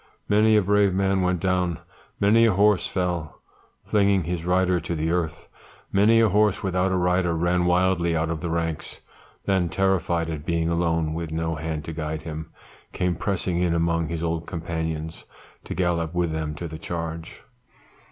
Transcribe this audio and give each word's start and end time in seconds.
Many 0.27 0.57
a 0.57 0.63
brave 0.63 0.95
man 0.95 1.21
went 1.21 1.39
down, 1.39 1.77
many 2.19 2.45
a 2.47 2.53
horse 2.53 2.87
fell, 2.87 3.39
flinging 3.85 4.23
his 4.23 4.45
rider 4.45 4.79
to 4.79 4.95
the 4.95 5.11
earth; 5.11 5.47
many 5.91 6.19
a 6.19 6.29
horse 6.29 6.63
without 6.63 6.91
a 6.91 6.97
rider 6.97 7.35
ran 7.37 7.65
wildly 7.65 8.15
out 8.15 8.31
of 8.31 8.41
the 8.41 8.49
ranks; 8.49 9.01
then 9.45 9.69
terrified 9.69 10.27
at 10.31 10.43
being 10.43 10.69
alone, 10.69 11.13
with 11.13 11.31
no 11.31 11.53
hand 11.53 11.85
to 11.85 11.93
guide 11.93 12.23
him, 12.23 12.49
came 12.93 13.13
pressing 13.13 13.59
in 13.59 13.75
among 13.75 14.07
his 14.07 14.23
old 14.23 14.47
companions, 14.47 15.25
to 15.65 15.75
gallop 15.75 16.15
with 16.15 16.31
them 16.31 16.55
to 16.55 16.67
the 16.67 16.79
charge. 16.79 17.41